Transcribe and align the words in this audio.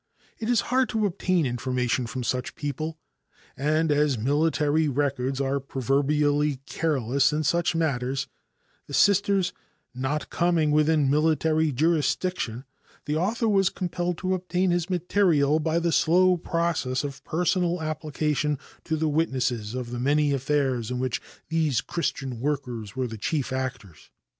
It 0.39 0.49
is 0.49 0.61
hard 0.73 0.89
to 0.89 1.05
obtain 1.05 1.45
information 1.45 2.07
from 2.07 2.23
such 2.23 2.55
people, 2.55 2.97
and 3.55 3.91
as 3.91 4.17
military 4.17 4.87
records 4.87 5.39
are 5.39 5.59
proverbially 5.59 6.55
careless 6.65 7.31
in 7.31 7.43
such 7.43 7.75
matters, 7.75 8.27
the 8.87 8.95
Sisters 8.95 9.53
not 9.93 10.31
coming 10.31 10.71
within 10.71 11.07
military 11.07 11.71
jurisdiction, 11.71 12.65
the 13.05 13.15
author 13.15 13.47
was 13.47 13.69
compelled 13.69 14.17
to 14.17 14.33
obtain 14.33 14.71
his 14.71 14.89
material 14.89 15.59
by 15.59 15.77
the 15.77 15.91
slow 15.91 16.35
process 16.35 17.03
of 17.03 17.23
personal 17.23 17.79
application 17.79 18.57
to 18.85 18.95
the 18.97 19.07
witnesses 19.07 19.75
of 19.75 19.91
the 19.91 19.99
many 19.99 20.33
affairs 20.33 20.89
in 20.89 20.97
which 20.97 21.21
these 21.49 21.79
Christian 21.79 22.39
workers 22.39 22.95
were 22.95 23.05
the 23.05 23.19
chief 23.19 23.53
actors. 23.53 24.09